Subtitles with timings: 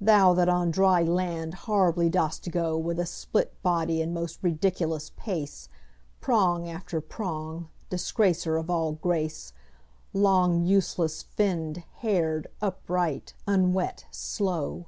[0.00, 5.12] Thou that on dry land horribly dost go With a split body and most ridiculous
[5.16, 5.68] pace,
[6.20, 9.52] Prong after prong, disgracer of all grace,
[10.12, 14.86] Long useless finned, haired, upright, unwet, slow!